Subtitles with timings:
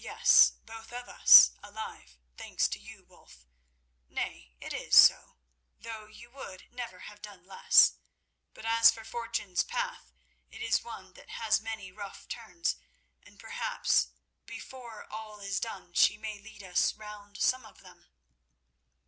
[0.00, 5.36] "Yes, both of us alive, thanks to you, Wulf—nay, it is so,
[5.78, 7.92] though you would never have done less.
[8.54, 10.12] But as for Fortune's path,
[10.50, 12.74] it is one that has many rough turns,
[13.22, 14.08] and perhaps
[14.46, 18.08] before all is done she may lead us round some of them."